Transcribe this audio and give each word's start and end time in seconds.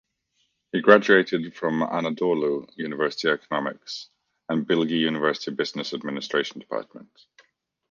He 0.71 0.81
graduated 0.81 1.55
from 1.55 1.81
Anadolu 1.81 2.67
University 2.75 3.27
Economics 3.27 4.09
and 4.49 4.65
Bilgi 4.67 4.97
University 4.99 5.51
Business 5.51 5.93
Administration 5.93 6.59
Department. 6.59 7.11